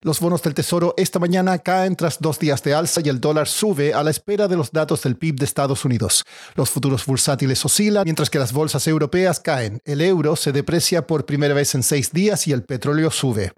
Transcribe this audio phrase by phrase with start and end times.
[0.00, 3.48] Los bonos del Tesoro esta mañana caen tras dos días de alza y el dólar
[3.48, 6.24] sube a la espera de los datos del PIB de Estados Unidos.
[6.54, 9.80] Los futuros bursátiles oscilan mientras que las bolsas europeas caen.
[9.84, 13.50] El euro se deprecia por primera vez en seis días y el petróleo sube.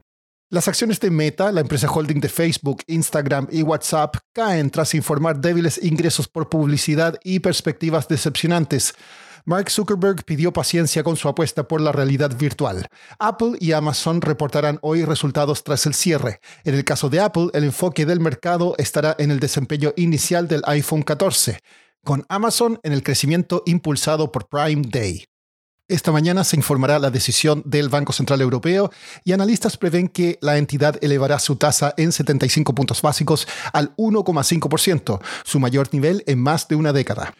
[0.48, 5.41] Las acciones de Meta, la empresa holding de Facebook, Instagram y WhatsApp, caen tras informar
[5.41, 8.95] débiles ingresos por publicidad y perspectivas decepcionantes.
[9.45, 12.87] Mark Zuckerberg pidió paciencia con su apuesta por la realidad virtual.
[13.19, 16.41] Apple y Amazon reportarán hoy resultados tras el cierre.
[16.65, 20.62] En el caso de Apple, el enfoque del mercado estará en el desempeño inicial del
[20.67, 21.59] iPhone 14,
[22.05, 25.25] con Amazon en el crecimiento impulsado por Prime Day.
[25.91, 28.92] Esta mañana se informará la decisión del Banco Central Europeo
[29.25, 35.20] y analistas prevén que la entidad elevará su tasa en 75 puntos básicos al 1,5%,
[35.42, 37.34] su mayor nivel en más de una década.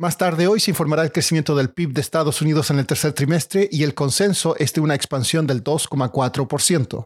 [0.00, 3.12] Más tarde hoy se informará el crecimiento del PIB de Estados Unidos en el tercer
[3.12, 7.04] trimestre y el consenso es de una expansión del 2,4%.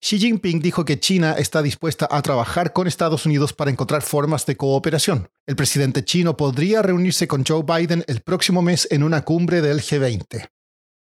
[0.00, 4.46] Xi Jinping dijo que China está dispuesta a trabajar con Estados Unidos para encontrar formas
[4.46, 5.28] de cooperación.
[5.46, 9.82] El presidente chino podría reunirse con Joe Biden el próximo mes en una cumbre del
[9.82, 10.48] G20.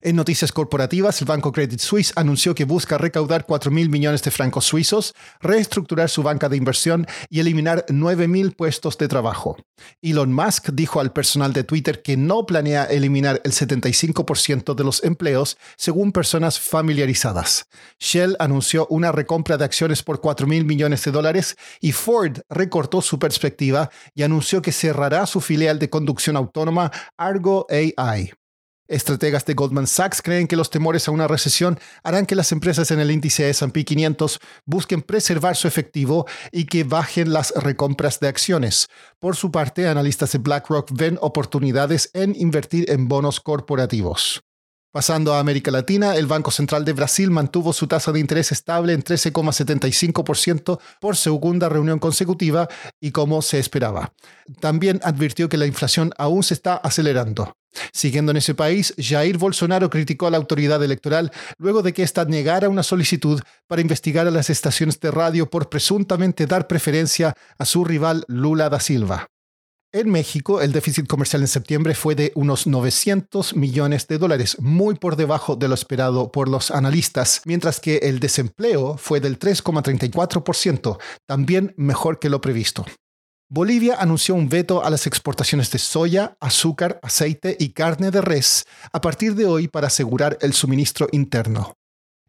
[0.01, 4.31] En noticias corporativas, el banco Credit Suisse anunció que busca recaudar 4 mil millones de
[4.31, 9.57] francos suizos, reestructurar su banca de inversión y eliminar 9 mil puestos de trabajo.
[10.01, 15.03] Elon Musk dijo al personal de Twitter que no planea eliminar el 75% de los
[15.03, 17.65] empleos, según personas familiarizadas.
[17.99, 23.01] Shell anunció una recompra de acciones por 4 mil millones de dólares y Ford recortó
[23.01, 28.31] su perspectiva y anunció que cerrará su filial de conducción autónoma Argo AI.
[28.89, 32.89] Estrategas de Goldman Sachs creen que los temores a una recesión harán que las empresas
[32.89, 38.27] en el índice S&P 500 busquen preservar su efectivo y que bajen las recompras de
[38.27, 38.87] acciones.
[39.19, 44.41] Por su parte, analistas de BlackRock ven oportunidades en invertir en bonos corporativos.
[44.91, 48.93] Pasando a América Latina, el Banco Central de Brasil mantuvo su tasa de interés estable
[48.93, 52.67] en 13,75% por segunda reunión consecutiva
[52.99, 54.13] y como se esperaba.
[54.59, 57.53] También advirtió que la inflación aún se está acelerando.
[57.93, 62.25] Siguiendo en ese país, Jair Bolsonaro criticó a la autoridad electoral luego de que ésta
[62.25, 67.65] negara una solicitud para investigar a las estaciones de radio por presuntamente dar preferencia a
[67.65, 69.27] su rival Lula da Silva.
[69.91, 74.93] En México, el déficit comercial en septiembre fue de unos 900 millones de dólares, muy
[74.93, 80.99] por debajo de lo esperado por los analistas, mientras que el desempleo fue del 3,34%,
[81.25, 82.85] también mejor que lo previsto.
[83.49, 88.67] Bolivia anunció un veto a las exportaciones de soya, azúcar, aceite y carne de res
[88.93, 91.78] a partir de hoy para asegurar el suministro interno.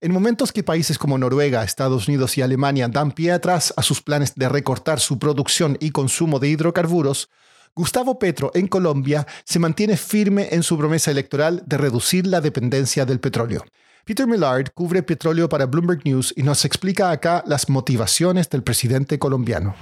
[0.03, 4.00] En momentos que países como Noruega, Estados Unidos y Alemania dan pie atrás a sus
[4.00, 7.28] planes de recortar su producción y consumo de hidrocarburos,
[7.75, 13.05] Gustavo Petro en Colombia se mantiene firme en su promesa electoral de reducir la dependencia
[13.05, 13.62] del petróleo.
[14.06, 19.19] Peter Millard cubre petróleo para Bloomberg News y nos explica acá las motivaciones del presidente
[19.19, 19.75] colombiano.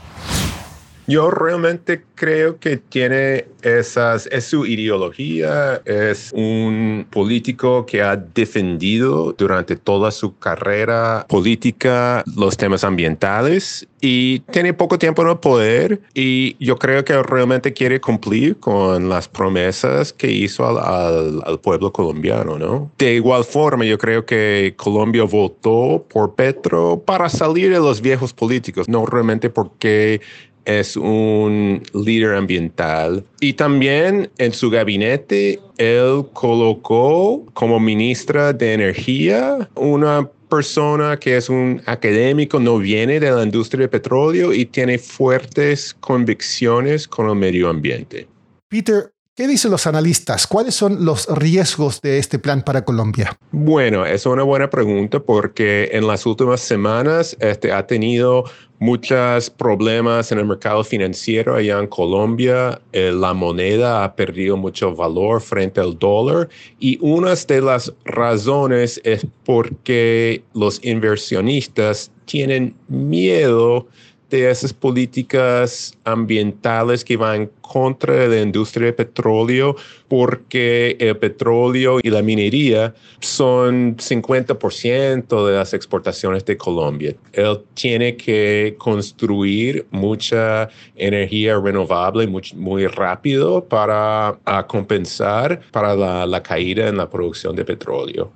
[1.09, 9.33] Yo realmente creo que tiene esas, es su ideología, es un político que ha defendido
[9.33, 16.01] durante toda su carrera política los temas ambientales y tiene poco tiempo en el poder
[16.15, 21.93] y yo creo que realmente quiere cumplir con las promesas que hizo al, al, pueblo
[21.93, 22.93] colombiano, ¿no?
[22.99, 28.33] De igual forma, yo creo que Colombia votó por Petro para salir de los viejos
[28.33, 30.21] políticos, no realmente porque
[30.69, 39.69] es un líder ambiental y también en su gabinete él colocó como ministra de energía
[39.75, 44.99] una persona que es un académico, no viene de la industria de petróleo y tiene
[44.99, 48.27] fuertes convicciones con el medio ambiente.
[48.69, 50.49] Peter, ¿Qué dicen los analistas?
[50.49, 53.39] ¿Cuáles son los riesgos de este plan para Colombia?
[53.53, 58.47] Bueno, es una buena pregunta porque en las últimas semanas este, ha tenido
[58.81, 62.81] muchos problemas en el mercado financiero allá en Colombia.
[62.91, 66.49] Eh, la moneda ha perdido mucho valor frente al dólar
[66.81, 73.87] y una de las razones es porque los inversionistas tienen miedo
[74.31, 79.77] de esas políticas ambientales que van contra la industria de petróleo
[80.09, 87.15] porque el petróleo y la minería son 50% de las exportaciones de Colombia.
[87.33, 95.95] Él tiene que construir mucha energía renovable muy, rápido para compensar para
[96.27, 98.31] la caída en la producción de petróleo.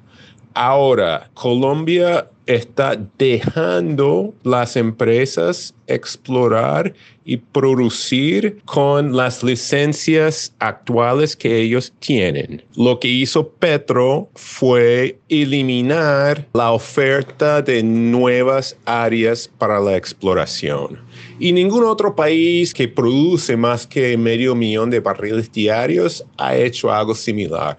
[0.54, 6.93] Ahora, Colombia está dejando las empresas explorar
[7.25, 12.62] y producir con las licencias actuales que ellos tienen.
[12.76, 20.98] Lo que hizo Petro fue eliminar la oferta de nuevas áreas para la exploración.
[21.38, 26.90] Y ningún otro país que produce más que medio millón de barriles diarios ha hecho
[26.93, 27.76] algo similar.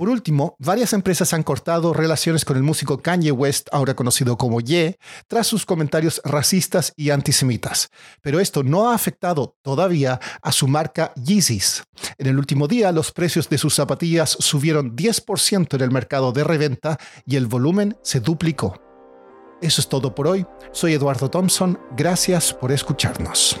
[0.00, 4.62] Por último, varias empresas han cortado relaciones con el músico Kanye West, ahora conocido como
[4.62, 4.98] Ye,
[5.28, 7.90] tras sus comentarios racistas y antisemitas.
[8.22, 11.82] Pero esto no ha afectado todavía a su marca Yeezys.
[12.16, 16.44] En el último día, los precios de sus zapatillas subieron 10% en el mercado de
[16.44, 16.96] reventa
[17.26, 18.80] y el volumen se duplicó.
[19.60, 20.46] Eso es todo por hoy.
[20.72, 21.78] Soy Eduardo Thompson.
[21.94, 23.60] Gracias por escucharnos.